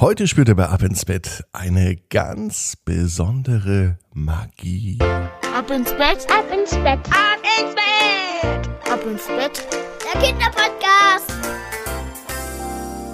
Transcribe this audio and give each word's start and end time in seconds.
Heute 0.00 0.26
spürt 0.26 0.48
er 0.48 0.56
bei 0.56 0.66
Ab 0.66 0.82
ins 0.82 1.04
Bett 1.04 1.44
eine 1.52 1.94
ganz 2.10 2.74
besondere 2.84 3.96
Magie. 4.12 4.98
Ab 5.00 5.70
ins 5.70 5.92
Bett, 5.92 6.26
ab 6.28 6.46
ins 6.52 6.72
Bett, 6.72 6.98
ab 7.10 7.38
ins 7.60 7.74
Bett, 7.76 8.92
ab 8.92 9.00
ins 9.08 9.26
Bett. 9.28 9.64
Der 10.02 10.20
Kinderpodcast. 10.20 11.32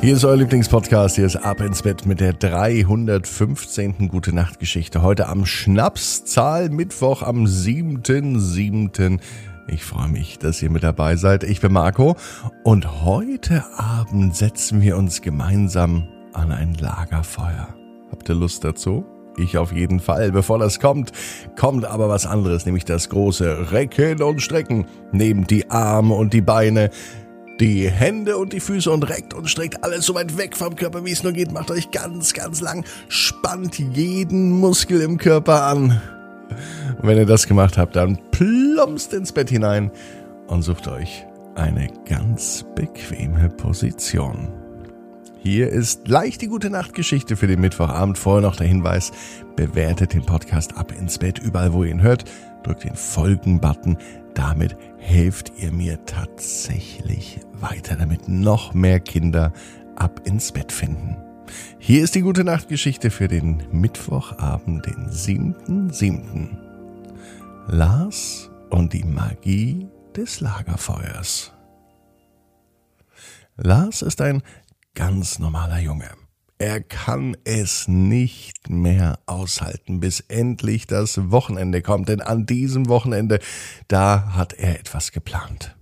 Hier 0.01 0.15
ist 0.17 0.25
euer 0.25 0.39
Lieblingspodcast, 0.39 1.17
hier 1.17 1.27
ist 1.27 1.37
Ab 1.37 1.61
ins 1.61 1.83
Bett 1.83 2.07
mit 2.07 2.19
der 2.19 2.33
315. 2.33 4.09
Gute 4.09 4.35
Nacht 4.35 4.59
Geschichte. 4.59 5.03
Heute 5.03 5.29
am 5.29 5.45
Schnapszahl 5.45 6.71
Mittwoch 6.71 7.23
am 7.23 7.45
7.7. 7.45 9.21
Ich 9.69 9.85
freue 9.85 10.09
mich, 10.09 10.39
dass 10.39 10.63
ihr 10.63 10.71
mit 10.71 10.83
dabei 10.83 11.17
seid. 11.17 11.45
Ich 11.45 11.61
bin 11.61 11.73
Marco 11.73 12.17
und 12.65 13.05
heute 13.05 13.67
Abend 13.77 14.35
setzen 14.35 14.81
wir 14.81 14.97
uns 14.97 15.21
gemeinsam 15.21 16.09
an 16.33 16.53
ein 16.53 16.75
Lagerfeuer. 16.75 17.75
Habt 18.11 18.29
ihr 18.29 18.35
Lust 18.35 18.65
dazu? 18.65 19.05
Ich 19.37 19.57
auf 19.57 19.73
jeden 19.73 20.01
Fall. 20.01 20.33
Bevor 20.33 20.59
das 20.59 20.81
kommt, 20.81 21.13
kommt 21.57 21.85
aber 21.85 22.09
was 22.09 22.27
anderes, 22.27 22.67
nämlich 22.67 22.85
das 22.85 23.09
große 23.09 23.73
Recken 23.73 24.23
und 24.23 24.43
Strecken. 24.43 24.87
Nehmt 25.13 25.51
die 25.51 25.71
Arme 25.71 26.15
und 26.15 26.35
die 26.35 26.41
Beine, 26.41 26.91
die 27.61 27.89
Hände 27.91 28.37
und 28.37 28.53
die 28.53 28.61
Füße 28.61 28.91
und 28.91 29.09
reckt 29.09 29.35
und 29.35 29.49
streckt 29.49 29.85
alles 29.85 30.07
so 30.07 30.15
weit 30.15 30.37
weg 30.37 30.57
vom 30.57 30.77
Körper, 30.77 31.05
wie 31.05 31.13
es 31.13 31.23
nur 31.23 31.33
geht. 31.33 31.53
Macht 31.53 31.71
euch 31.71 31.91
ganz, 31.91 32.33
ganz 32.33 32.61
lang. 32.61 32.85
Spannt 33.09 33.79
jeden 33.79 34.59
Muskel 34.59 35.01
im 35.01 35.19
Körper 35.19 35.65
an. 35.65 36.01
Und 37.01 37.09
wenn 37.09 37.19
ihr 37.19 37.27
das 37.27 37.47
gemacht 37.47 37.79
habt, 37.79 37.97
dann 37.97 38.19
plumpst 38.33 39.15
ins 39.15 39.33
Bett 39.33 39.51
hinein 39.51 39.91
und 40.49 40.63
sucht 40.63 40.89
euch 40.89 41.27
eine 41.55 41.89
ganz 42.07 42.65
bequeme 42.75 43.49
Position. 43.51 44.60
Hier 45.43 45.71
ist 45.71 46.05
gleich 46.05 46.37
die 46.37 46.49
gute 46.49 46.69
Nachtgeschichte 46.69 47.35
für 47.35 47.47
den 47.47 47.63
Mittwochabend. 47.63 48.19
Vorher 48.19 48.43
noch 48.43 48.57
der 48.57 48.67
Hinweis, 48.67 49.11
bewertet 49.57 50.13
den 50.13 50.27
Podcast 50.27 50.77
ab 50.77 50.93
ins 50.93 51.17
Bett, 51.17 51.39
überall 51.39 51.73
wo 51.73 51.83
ihr 51.83 51.93
ihn 51.93 52.03
hört. 52.03 52.25
Drückt 52.63 52.85
den 52.85 52.95
Folgen-Button. 52.95 53.97
Damit 54.35 54.77
helft 54.99 55.53
ihr 55.57 55.73
mir 55.73 56.05
tatsächlich 56.05 57.41
weiter, 57.55 57.97
damit 57.97 58.29
noch 58.29 58.75
mehr 58.75 59.01
Kinder 59.01 59.55
ab 59.97 60.21
ins 60.27 60.53
Bett 60.53 60.73
finden. 60.73 61.17
Hier 61.79 62.05
ist 62.05 62.15
die 62.15 62.21
gute 62.21 62.45
Nachtgeschichte 62.45 63.11
für 63.11 63.27
den 63.27 63.63
Mittwochabend, 63.73 64.85
den 64.85 65.09
7.7. 65.09 66.49
Lars 67.67 68.51
und 68.69 68.93
die 68.93 69.05
Magie 69.05 69.89
des 70.15 70.43
Lagerfeuers. 70.43 71.55
Lars 73.57 74.03
ist 74.03 74.21
ein 74.21 74.43
ganz 74.95 75.39
normaler 75.39 75.79
Junge. 75.79 76.11
Er 76.59 76.83
kann 76.83 77.37
es 77.45 77.89
nicht 77.89 78.69
mehr 78.69 79.19
aushalten, 79.25 79.99
bis 80.01 80.21
endlich 80.21 80.87
das 80.87 81.31
Wochenende 81.31 81.81
kommt, 81.81 82.11
denn 82.11 82.21
an 82.21 82.45
diesem 82.45 82.89
Wochenende, 82.89 83.41
da 83.89 84.35
hat 84.35 84.53
er 84.53 84.79
etwas 84.79 85.11
geplant. 85.11 85.75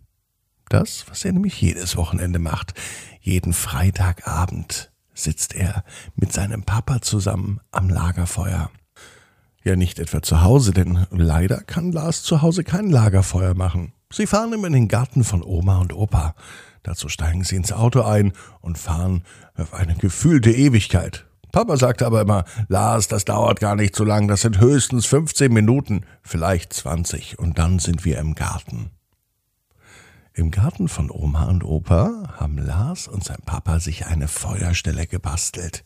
Das, 0.69 1.07
was 1.09 1.25
er 1.25 1.33
nämlich 1.33 1.61
jedes 1.61 1.97
Wochenende 1.97 2.39
macht. 2.39 2.75
Jeden 3.21 3.55
Freitagabend 3.55 4.93
sitzt 5.15 5.55
er 5.55 5.83
mit 6.15 6.33
seinem 6.33 6.63
Papa 6.63 7.01
zusammen 7.01 7.61
am 7.73 7.89
Lagerfeuer. 7.89 8.71
Ja, 9.65 9.75
nicht 9.75 9.99
etwa 9.99 10.23
zu 10.23 10.43
Hause, 10.43 10.73
denn 10.73 11.07
leider 11.11 11.61
kann 11.63 11.91
Lars 11.91 12.23
zu 12.23 12.41
Hause 12.41 12.63
kein 12.63 12.89
Lagerfeuer 12.89 13.55
machen. 13.55 13.93
Sie 14.13 14.27
fahren 14.27 14.53
immer 14.53 14.69
in 14.69 14.73
den 14.73 14.89
Garten 14.89 15.23
von 15.23 15.43
Oma 15.43 15.79
und 15.79 15.93
Opa. 15.93 16.35
Dazu 16.83 17.09
steigen 17.09 17.45
sie 17.45 17.57
ins 17.57 17.73
Auto 17.73 18.03
ein 18.03 18.33
und 18.61 18.79
fahren 18.79 19.23
auf 19.57 19.75
eine 19.75 19.95
gefühlte 19.97 20.51
Ewigkeit. 20.51 21.27
Papa 21.53 21.77
sagte 21.77 22.07
aber 22.07 22.23
immer, 22.23 22.45
Lars, 22.69 23.09
das 23.09 23.25
dauert 23.25 23.61
gar 23.61 23.75
nicht 23.75 23.95
so 23.95 24.05
lang, 24.05 24.29
das 24.29 24.43
sind 24.43 24.61
höchstens 24.61 25.07
15 25.07 25.53
Minuten, 25.53 26.03
vielleicht 26.23 26.73
20, 26.73 27.39
und 27.39 27.59
dann 27.59 27.79
sind 27.79 28.05
wir 28.05 28.19
im 28.19 28.35
Garten. 28.35 28.91
Im 30.35 30.51
Garten 30.51 30.89
von 30.89 31.11
Oma 31.11 31.45
und 31.45 31.65
Opa 31.65 32.35
haben 32.37 32.59
Lars 32.59 33.09
und 33.09 33.25
sein 33.25 33.43
Papa 33.45 33.81
sich 33.81 34.07
eine 34.07 34.29
Feuerstelle 34.29 35.07
gebastelt. 35.07 35.85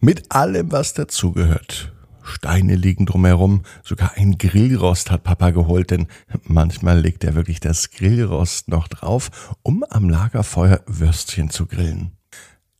Mit 0.00 0.32
allem, 0.32 0.72
was 0.72 0.94
dazugehört. 0.94 1.92
Steine 2.22 2.76
liegen 2.76 3.06
drumherum, 3.06 3.62
sogar 3.82 4.12
ein 4.16 4.38
Grillrost 4.38 5.10
hat 5.10 5.24
Papa 5.24 5.50
geholt, 5.50 5.90
denn 5.90 6.06
manchmal 6.44 7.00
legt 7.00 7.24
er 7.24 7.34
wirklich 7.34 7.60
das 7.60 7.90
Grillrost 7.90 8.68
noch 8.68 8.88
drauf, 8.88 9.56
um 9.62 9.84
am 9.88 10.08
Lagerfeuer 10.08 10.80
Würstchen 10.86 11.50
zu 11.50 11.66
grillen. 11.66 12.12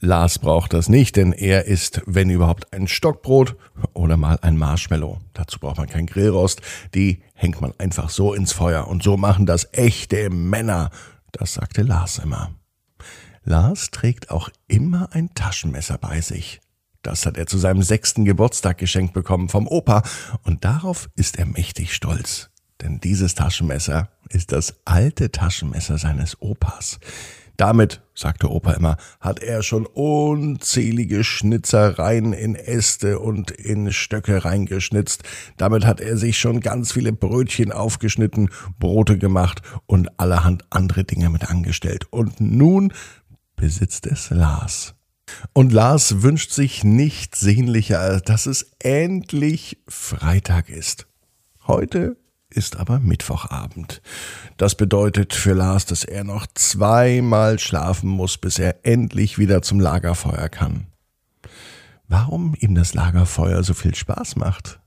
Lars 0.04 0.40
braucht 0.40 0.72
das 0.72 0.88
nicht, 0.88 1.14
denn 1.14 1.32
er 1.32 1.66
isst, 1.66 2.02
wenn 2.06 2.28
überhaupt, 2.28 2.72
ein 2.72 2.88
Stockbrot 2.88 3.54
oder 3.92 4.16
mal 4.16 4.36
ein 4.42 4.56
Marshmallow. 4.56 5.20
Dazu 5.32 5.60
braucht 5.60 5.78
man 5.78 5.88
kein 5.88 6.06
Grillrost, 6.06 6.60
die 6.92 7.22
hängt 7.34 7.60
man 7.60 7.72
einfach 7.78 8.10
so 8.10 8.34
ins 8.34 8.52
Feuer 8.52 8.88
und 8.88 9.04
so 9.04 9.16
machen 9.16 9.46
das 9.46 9.68
echte 9.72 10.28
Männer. 10.28 10.90
Das 11.30 11.54
sagte 11.54 11.82
Lars 11.82 12.18
immer. 12.18 12.50
Lars 13.44 13.90
trägt 13.92 14.30
auch 14.30 14.48
immer 14.66 15.08
ein 15.12 15.34
Taschenmesser 15.34 15.98
bei 15.98 16.20
sich. 16.20 16.60
Das 17.02 17.26
hat 17.26 17.36
er 17.36 17.46
zu 17.46 17.58
seinem 17.58 17.82
sechsten 17.82 18.24
Geburtstag 18.24 18.78
geschenkt 18.78 19.12
bekommen 19.12 19.48
vom 19.48 19.66
Opa 19.66 20.02
und 20.42 20.64
darauf 20.64 21.08
ist 21.16 21.38
er 21.38 21.46
mächtig 21.46 21.94
stolz. 21.94 22.50
Denn 22.80 23.00
dieses 23.00 23.34
Taschenmesser 23.34 24.08
ist 24.28 24.52
das 24.52 24.74
alte 24.84 25.30
Taschenmesser 25.30 25.98
seines 25.98 26.40
Opas. 26.40 26.98
Damit, 27.56 28.00
sagte 28.14 28.50
Opa 28.50 28.72
immer, 28.72 28.96
hat 29.20 29.40
er 29.40 29.62
schon 29.62 29.86
unzählige 29.86 31.22
Schnitzereien 31.22 32.32
in 32.32 32.54
Äste 32.54 33.18
und 33.18 33.50
in 33.50 33.92
Stöcke 33.92 34.44
reingeschnitzt. 34.44 35.22
Damit 35.58 35.84
hat 35.84 36.00
er 36.00 36.16
sich 36.16 36.38
schon 36.38 36.60
ganz 36.60 36.92
viele 36.92 37.12
Brötchen 37.12 37.70
aufgeschnitten, 37.70 38.50
Brote 38.78 39.18
gemacht 39.18 39.60
und 39.86 40.18
allerhand 40.18 40.64
andere 40.70 41.04
Dinge 41.04 41.28
mit 41.30 41.50
angestellt. 41.50 42.06
Und 42.10 42.40
nun 42.40 42.92
besitzt 43.54 44.06
es 44.06 44.30
Lars. 44.30 44.94
Und 45.52 45.72
Lars 45.72 46.22
wünscht 46.22 46.52
sich 46.52 46.84
nichts 46.84 47.40
sehnlicher, 47.40 48.20
dass 48.20 48.46
es 48.46 48.72
endlich 48.78 49.78
Freitag 49.88 50.68
ist. 50.68 51.06
Heute 51.66 52.16
ist 52.50 52.76
aber 52.76 52.98
Mittwochabend. 52.98 54.02
Das 54.56 54.74
bedeutet 54.74 55.32
für 55.32 55.54
Lars, 55.54 55.86
dass 55.86 56.04
er 56.04 56.24
noch 56.24 56.46
zweimal 56.54 57.58
schlafen 57.58 58.10
muss, 58.10 58.38
bis 58.38 58.58
er 58.58 58.84
endlich 58.84 59.38
wieder 59.38 59.62
zum 59.62 59.80
Lagerfeuer 59.80 60.48
kann. 60.48 60.86
Warum 62.08 62.54
ihm 62.58 62.74
das 62.74 62.94
Lagerfeuer 62.94 63.62
so 63.62 63.74
viel 63.74 63.94
Spaß 63.94 64.36
macht? 64.36 64.80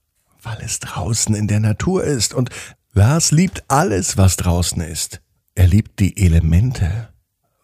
Weil 0.43 0.59
es 0.61 0.79
draußen 0.79 1.33
in 1.33 1.47
der 1.47 1.59
Natur 1.59 2.03
ist 2.03 2.33
und 2.33 2.49
Lars 2.93 3.31
liebt 3.31 3.63
alles, 3.67 4.15
was 4.17 4.37
draußen 4.37 4.81
ist. 4.81 5.21
Er 5.55 5.67
liebt 5.67 5.99
die 5.99 6.23
Elemente, 6.23 7.09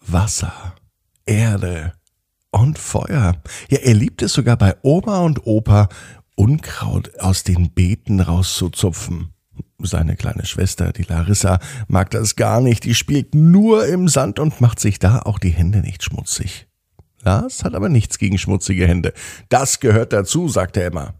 Wasser, 0.01 0.75
Erde, 1.25 1.93
und 2.51 2.78
Feuer. 2.78 3.41
Ja, 3.69 3.78
er 3.79 3.94
liebt 3.94 4.22
es 4.22 4.34
sogar 4.34 4.57
bei 4.57 4.75
Oma 4.81 5.19
und 5.19 5.45
Opa, 5.47 5.89
Unkraut 6.35 7.19
aus 7.19 7.44
den 7.44 7.72
Beeten 7.72 8.19
rauszuzupfen. 8.19 9.34
Seine 9.79 10.16
kleine 10.16 10.45
Schwester, 10.45 10.91
die 10.91 11.03
Larissa, 11.03 11.59
mag 11.88 12.09
das 12.11 12.35
gar 12.35 12.61
nicht. 12.61 12.84
Die 12.84 12.95
spielt 12.95 13.35
nur 13.35 13.85
im 13.88 14.07
Sand 14.07 14.40
und 14.40 14.61
macht 14.61 14.79
sich 14.79 15.00
da 15.00 15.19
auch 15.19 15.40
die 15.40 15.50
Hände 15.50 15.79
nicht 15.79 16.03
schmutzig. 16.03 16.67
Lars 17.23 17.63
hat 17.63 17.75
aber 17.75 17.90
nichts 17.90 18.17
gegen 18.17 18.38
schmutzige 18.38 18.88
Hände. 18.88 19.13
Das 19.50 19.79
gehört 19.79 20.13
dazu, 20.13 20.47
sagt 20.47 20.78
er 20.78 20.88
immer. 20.88 21.16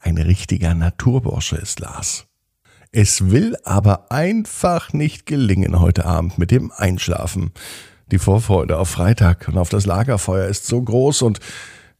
Ein 0.00 0.18
richtiger 0.18 0.74
Naturbursche 0.74 1.56
ist 1.56 1.80
Lars. 1.80 2.26
Es 2.92 3.30
will 3.30 3.56
aber 3.64 4.12
einfach 4.12 4.92
nicht 4.92 5.26
gelingen 5.26 5.80
heute 5.80 6.04
Abend 6.04 6.38
mit 6.38 6.50
dem 6.50 6.70
Einschlafen. 6.70 7.52
Die 8.10 8.18
Vorfreude 8.18 8.78
auf 8.78 8.90
Freitag 8.90 9.48
und 9.48 9.56
auf 9.56 9.70
das 9.70 9.86
Lagerfeuer 9.86 10.46
ist 10.46 10.66
so 10.66 10.80
groß 10.80 11.22
und 11.22 11.40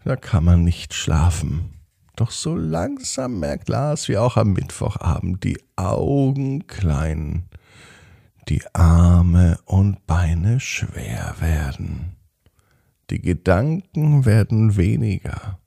da 0.04 0.16
kann 0.16 0.44
man 0.44 0.62
nicht 0.62 0.92
schlafen. 0.92 1.70
Doch 2.17 2.31
so 2.31 2.55
langsam 2.55 3.40
merkt 3.40 3.69
Lars 3.69 4.08
wie 4.08 4.19
auch 4.19 4.37
am 4.37 4.52
Mittwochabend 4.52 5.43
die 5.43 5.58
Augen 5.76 6.67
klein, 6.67 7.44
die 8.49 8.62
Arme 8.75 9.58
und 9.64 10.06
Beine 10.06 10.61
schwer 10.61 11.34
werden. 11.40 12.17
Die 13.11 13.20
Gedanken 13.20 14.26
werden 14.26 14.76
weniger, 14.76 15.58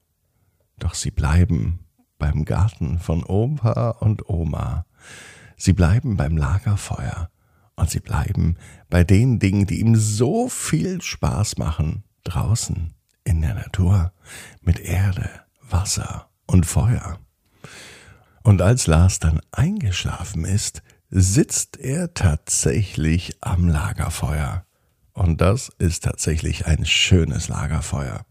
doch 0.78 0.94
sie 0.94 1.12
bleiben 1.12 1.80
beim 2.20 2.46
Garten 2.46 3.00
von 3.00 3.24
Opa 3.24 3.90
und 4.00 4.30
Oma. 4.30 4.86
Sie 5.58 5.74
bleiben 5.74 6.16
beim 6.16 6.38
Lagerfeuer 6.38 7.30
und 7.78 7.90
sie 7.90 8.02
bleiben 8.02 8.58
bei 8.90 9.04
den 9.04 9.40
Dingen, 9.40 9.66
die 9.66 9.80
ihm 9.80 9.96
so 9.96 10.50
viel 10.50 11.02
Spaß 11.02 11.58
machen, 11.58 12.04
draußen 12.26 12.94
in 13.24 13.42
der 13.42 13.54
Natur, 13.54 14.12
mit 14.62 14.80
Erde, 14.80 15.30
Wasser 15.62 16.30
und 16.46 16.66
Feuer. 16.66 17.20
Und 18.44 18.62
als 18.62 18.88
Lars 18.88 19.20
dann 19.20 19.42
eingeschlafen 19.52 20.44
ist, 20.44 20.82
sitzt 21.10 21.78
er 21.78 22.14
tatsächlich 22.14 23.38
am 23.42 23.68
Lagerfeuer. 23.68 24.66
Und 25.14 25.42
das 25.42 25.70
ist 25.80 26.04
tatsächlich 26.04 26.66
ein 26.66 26.86
schönes 26.86 27.48
Lagerfeuer. 27.48 28.27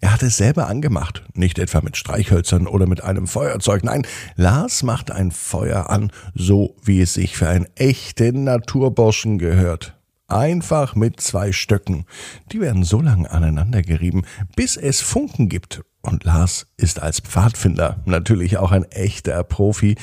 Er 0.00 0.12
hat 0.12 0.22
es 0.22 0.36
selber 0.36 0.68
angemacht, 0.68 1.24
nicht 1.34 1.58
etwa 1.58 1.80
mit 1.80 1.96
Streichhölzern 1.96 2.66
oder 2.66 2.86
mit 2.86 3.02
einem 3.02 3.26
Feuerzeug. 3.26 3.84
Nein, 3.84 4.06
Lars 4.36 4.82
macht 4.82 5.10
ein 5.10 5.30
Feuer 5.30 5.90
an, 5.90 6.10
so 6.34 6.76
wie 6.82 7.00
es 7.00 7.14
sich 7.14 7.36
für 7.36 7.48
einen 7.48 7.66
echten 7.74 8.44
Naturburschen 8.44 9.38
gehört. 9.38 9.96
Einfach 10.26 10.94
mit 10.94 11.20
zwei 11.20 11.52
Stöcken. 11.52 12.06
Die 12.50 12.60
werden 12.60 12.84
so 12.84 13.00
lange 13.00 13.30
aneinander 13.30 13.82
gerieben, 13.82 14.24
bis 14.56 14.76
es 14.76 15.00
Funken 15.00 15.48
gibt. 15.48 15.82
Und 16.00 16.24
Lars 16.24 16.66
ist 16.76 17.00
als 17.00 17.20
Pfadfinder 17.20 18.02
natürlich 18.04 18.58
auch 18.58 18.72
ein 18.72 18.84
echter 18.84 19.42
Profi 19.44 19.96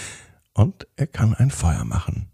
und 0.54 0.88
er 0.96 1.08
kann 1.08 1.34
ein 1.34 1.52
Feuer 1.52 1.86
machen. 1.86 2.28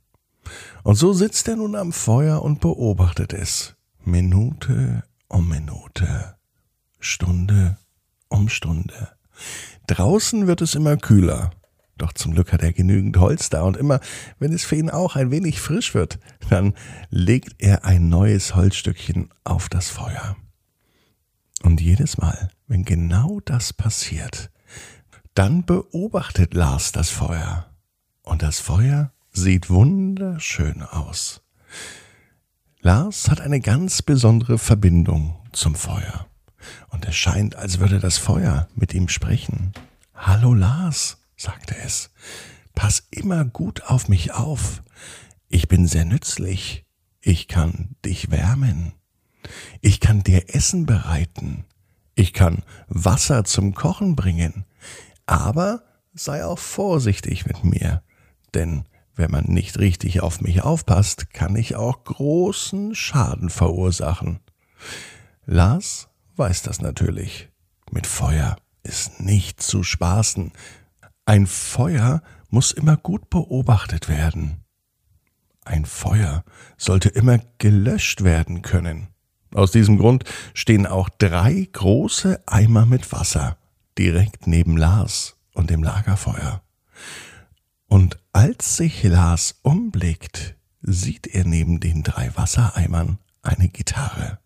Und 0.83 0.95
so 0.95 1.13
sitzt 1.13 1.47
er 1.47 1.57
nun 1.57 1.75
am 1.75 1.91
Feuer 1.91 2.41
und 2.41 2.62
beobachtet 2.62 3.33
es. 3.33 3.75
Minute 4.06 5.03
um 5.27 5.50
Minute. 5.50 6.37
Stunde 7.07 7.77
um 8.27 8.50
Stunde. 8.50 9.09
Draußen 9.88 10.48
wird 10.48 10.62
es 10.62 10.75
immer 10.75 10.98
kühler. 10.98 11.51
Doch 11.98 12.13
zum 12.13 12.33
Glück 12.33 12.54
hat 12.54 12.62
er 12.62 12.74
genügend 12.74 13.18
Holz 13.18 13.50
da 13.50 13.63
und 13.63 13.77
immer, 13.77 14.00
wenn 14.38 14.54
es 14.54 14.65
für 14.65 14.75
ihn 14.75 14.92
auch 14.92 15.15
ein 15.15 15.31
wenig 15.31 15.59
frisch 15.59 15.95
wird, 15.95 16.19
dann 16.50 16.75
legt 17.09 17.56
er 17.57 17.86
ein 17.86 18.09
neues 18.09 18.56
Holzstückchen 18.56 19.30
auf 19.44 19.69
das 19.69 19.89
Feuer. 19.89 20.36
Und 21.63 21.81
jedes 21.81 22.18
Mal, 22.19 22.50
wenn 22.68 22.86
genau 22.86 23.39
das 23.39 23.74
passiert, 23.74 24.51
dann 25.33 25.65
beobachtet 25.65 26.54
Lars 26.54 26.92
das 26.92 27.09
Feuer. 27.09 27.65
Und 28.21 28.44
das 28.44 28.59
Feuer 28.59 29.12
sieht 29.31 29.69
wunderschön 29.69 30.83
aus. 30.83 31.42
Lars 32.81 33.30
hat 33.30 33.42
eine 33.42 33.59
ganz 33.59 34.01
besondere 34.04 34.59
Verbindung 34.59 35.36
zum 35.51 35.74
Feuer 35.74 36.27
und 36.90 37.06
es 37.06 37.16
scheint, 37.16 37.56
als 37.56 37.80
würde 37.80 38.00
das 38.00 38.18
Feuer 38.18 38.68
mit 38.75 38.94
ihm 38.94 39.10
sprechen. 39.10 39.74
Hallo 40.16 40.54
Lars, 40.54 41.18
sagte 41.36 41.75
es, 41.78 42.12
pass 42.75 43.08
immer 43.12 43.46
gut 43.46 43.84
auf 43.84 44.10
mich 44.10 44.34
auf. 44.34 44.81
Ich 45.48 45.68
bin 45.68 45.88
sehr 45.88 46.06
nützlich. 46.06 46.86
Ich 47.22 47.48
kann 47.48 47.96
dich 48.06 48.31
wärmen. 48.31 48.94
Ich 49.81 50.00
kann 50.00 50.24
dir 50.24 50.54
Essen 50.56 50.86
bereiten. 50.86 51.66
Ich 52.16 52.34
kann 52.34 52.64
Wasser 52.88 53.44
zum 53.44 53.74
Kochen 53.74 54.16
bringen. 54.16 54.66
Aber 55.25 55.84
sei 56.14 56.46
auch 56.46 56.60
vorsichtig 56.60 57.46
mit 57.46 57.64
mir, 57.64 58.02
denn 58.54 58.86
wenn 59.16 59.31
man 59.31 59.46
nicht 59.46 59.80
richtig 59.80 60.22
auf 60.22 60.42
mich 60.42 60.62
aufpasst, 60.62 61.31
kann 61.34 61.56
ich 61.56 61.75
auch 61.75 62.04
großen 62.04 62.96
Schaden 62.96 63.50
verursachen. 63.50 64.40
Lars 65.46 66.08
weiß 66.38 66.63
das 66.63 66.81
natürlich. 66.81 67.50
Mit 67.92 68.07
Feuer 68.07 68.57
ist 68.84 69.19
nicht 69.19 69.62
zu 69.62 69.84
spaßen. 69.84 70.51
Ein 71.25 71.48
Feuer 71.48 72.22
muss 72.50 72.72
immer 72.72 72.98
gut 72.98 73.30
beobachtet 73.30 74.07
werden. 74.07 74.63
Ein 75.66 75.86
Feuer 75.86 76.44
sollte 76.78 77.10
immer 77.10 77.39
gelöscht 77.57 78.24
werden 78.24 78.62
können. 78.62 79.07
Aus 79.54 79.72
diesem 79.72 79.98
Grund 79.98 80.24
stehen 80.54 80.86
auch 80.86 81.10
drei 81.10 81.68
große 81.72 82.42
Eimer 82.45 82.86
mit 82.86 83.12
Wasser 83.12 83.57
direkt 83.98 84.48
neben 84.48 84.78
Lars 84.78 85.36
und 85.54 85.69
dem 85.69 85.83
Lagerfeuer. 85.83 86.62
Und 87.88 88.19
als 88.31 88.78
sich 88.78 89.04
Lars 89.04 89.60
umblickt, 89.63 90.56
sieht 90.81 91.28
er 91.28 91.45
neben 91.45 91.80
den 91.80 92.04
drei 92.04 92.36
Wassereimern 92.36 93.18
eine 93.42 93.69
Gitarre. 93.69 94.40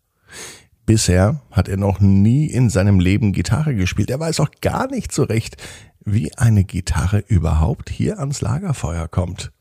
Bisher 0.85 1.41
hat 1.51 1.67
er 1.67 1.77
noch 1.77 1.99
nie 1.99 2.47
in 2.47 2.69
seinem 2.69 2.99
Leben 2.99 3.33
Gitarre 3.33 3.75
gespielt. 3.75 4.09
Er 4.09 4.19
weiß 4.19 4.39
auch 4.39 4.51
gar 4.61 4.89
nicht 4.89 5.11
so 5.11 5.23
recht, 5.23 5.57
wie 6.03 6.35
eine 6.37 6.63
Gitarre 6.63 7.19
überhaupt 7.19 7.89
hier 7.89 8.19
ans 8.19 8.41
Lagerfeuer 8.41 9.07
kommt. 9.07 9.51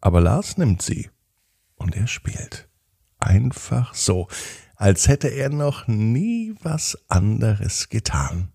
Aber 0.00 0.20
Lars 0.20 0.58
nimmt 0.58 0.82
sie 0.82 1.10
und 1.76 1.96
er 1.96 2.06
spielt. 2.06 2.68
Einfach 3.18 3.94
so, 3.94 4.28
als 4.76 5.08
hätte 5.08 5.28
er 5.28 5.48
noch 5.48 5.88
nie 5.88 6.54
was 6.62 6.98
anderes 7.08 7.88
getan. 7.88 8.52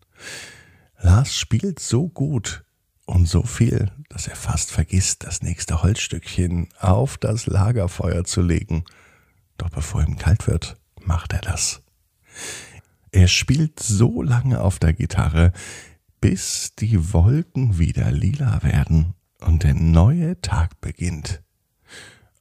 Lars 0.99 1.35
spielt 1.35 1.79
so 1.79 2.07
gut 2.07 2.63
und 3.05 3.27
so 3.27 3.43
viel, 3.43 3.91
dass 4.07 4.27
er 4.27 4.35
fast 4.35 4.71
vergisst, 4.71 5.25
das 5.25 5.41
nächste 5.41 5.83
Holzstückchen 5.83 6.69
auf 6.79 7.17
das 7.17 7.45
Lagerfeuer 7.47 8.23
zu 8.23 8.41
legen. 8.41 8.85
Doch 9.57 9.69
bevor 9.69 10.01
ihm 10.01 10.17
kalt 10.17 10.47
wird, 10.47 10.77
macht 11.05 11.33
er 11.33 11.41
das. 11.41 11.81
Er 13.11 13.27
spielt 13.27 13.79
so 13.79 14.21
lange 14.21 14.61
auf 14.61 14.79
der 14.79 14.93
Gitarre, 14.93 15.51
bis 16.19 16.73
die 16.79 17.13
Wolken 17.13 17.77
wieder 17.77 18.11
lila 18.11 18.63
werden 18.63 19.13
und 19.41 19.63
der 19.63 19.73
neue 19.73 20.39
Tag 20.41 20.79
beginnt. 20.81 21.43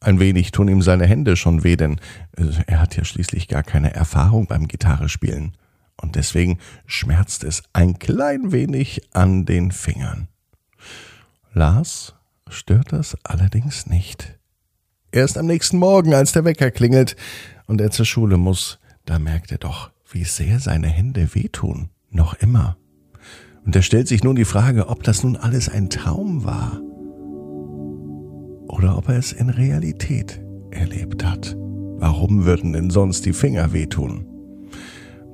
Ein 0.01 0.19
wenig 0.19 0.51
tun 0.51 0.69
ihm 0.69 0.83
seine 0.83 1.07
Hände 1.07 1.37
schon 1.37 1.63
weh, 1.63 1.77
denn 1.77 2.01
äh, 2.37 2.47
er 2.67 2.81
hat 2.81 2.97
ja 2.97 3.05
schließlich 3.05 3.49
gar 3.49 3.63
keine 3.63 3.95
Erfahrung 3.95 4.47
beim 4.47 4.67
Gitarrespielen. 4.67 5.57
Und 6.01 6.17
deswegen 6.17 6.59
schmerzt 6.87 7.45
es 7.45 7.63
ein 7.73 7.99
klein 7.99 8.51
wenig 8.51 9.03
an 9.13 9.47
den 9.47 9.71
Fingern. 9.71 10.29
Lars 11.53 12.15
stört 12.49 12.93
das 12.93 13.17
allerdings 13.23 13.87
nicht. 13.87 14.39
Erst 15.13 15.39
am 15.39 15.47
nächsten 15.47 15.79
Morgen, 15.79 16.15
als 16.15 16.33
der 16.33 16.45
Wecker 16.45 16.71
klingelt 16.71 17.17
und 17.73 17.81
er 17.81 17.91
zur 17.91 18.05
Schule 18.05 18.37
muss, 18.37 18.79
da 19.07 19.19
merkt 19.19 19.51
er 19.51 19.57
doch, 19.57 19.91
wie 20.11 20.25
sehr 20.25 20.61
seine 20.61 20.89
Hände 20.89 21.35
wehtun. 21.35 21.89
Noch 22.11 22.35
immer. 22.35 22.77
Und 23.65 23.75
er 23.75 23.81
stellt 23.81 24.09
sich 24.09 24.23
nun 24.23 24.37
die 24.37 24.45
Frage, 24.45 24.89
ob 24.89 25.03
das 25.03 25.25
nun 25.25 25.37
alles 25.37 25.71
ein 25.71 25.89
Traum 25.89 26.45
war 26.45 26.83
oder 28.69 28.99
ob 28.99 29.09
er 29.09 29.17
es 29.17 29.33
in 29.33 29.49
Realität 29.49 30.43
erlebt 30.71 31.25
hat. 31.25 31.57
Warum 31.97 32.45
würden 32.45 32.75
denn 32.75 32.91
sonst 32.91 33.25
die 33.25 33.33
Finger 33.33 33.73
wehtun? 33.73 34.27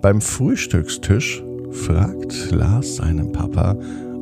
Beim 0.00 0.20
Frühstückstisch 0.20 1.42
fragt 1.72 2.52
Lars 2.52 2.96
seinen 2.96 3.32
Papa, 3.32 3.76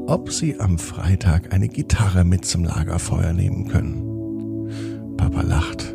ob 0.07 0.33
sie 0.33 0.59
am 0.59 0.79
Freitag 0.79 1.53
eine 1.53 1.69
Gitarre 1.69 2.25
mit 2.25 2.47
zum 2.47 2.65
Lagerfeuer 2.65 3.35
nehmen 3.35 3.69
können. 3.69 5.17
Papa 5.19 5.43
lacht 5.43 5.95